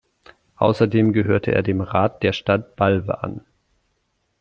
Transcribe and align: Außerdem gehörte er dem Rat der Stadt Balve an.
Außerdem 0.55 1.13
gehörte 1.13 1.51
er 1.51 1.61
dem 1.61 1.79
Rat 1.79 2.23
der 2.23 2.33
Stadt 2.33 2.75
Balve 2.75 3.21
an. 3.21 3.41